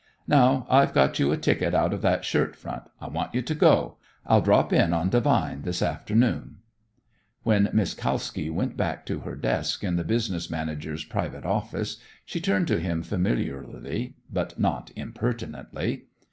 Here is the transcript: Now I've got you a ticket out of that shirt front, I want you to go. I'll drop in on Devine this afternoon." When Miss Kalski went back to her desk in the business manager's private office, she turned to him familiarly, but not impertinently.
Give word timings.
Now 0.27 0.65
I've 0.67 0.95
got 0.95 1.19
you 1.19 1.31
a 1.31 1.37
ticket 1.37 1.75
out 1.75 1.93
of 1.93 2.01
that 2.01 2.25
shirt 2.25 2.55
front, 2.55 2.89
I 2.99 3.07
want 3.07 3.35
you 3.35 3.43
to 3.43 3.53
go. 3.53 3.97
I'll 4.25 4.41
drop 4.41 4.73
in 4.73 4.93
on 4.93 5.09
Devine 5.11 5.61
this 5.61 5.83
afternoon." 5.83 6.55
When 7.43 7.69
Miss 7.71 7.93
Kalski 7.93 8.49
went 8.49 8.75
back 8.75 9.05
to 9.05 9.19
her 9.19 9.35
desk 9.35 9.83
in 9.83 9.97
the 9.97 10.03
business 10.03 10.49
manager's 10.49 11.05
private 11.05 11.45
office, 11.45 11.97
she 12.25 12.41
turned 12.41 12.67
to 12.69 12.79
him 12.79 13.03
familiarly, 13.03 14.15
but 14.33 14.59
not 14.59 14.89
impertinently. 14.95 16.05